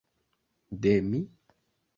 [0.85, 1.21] De mi?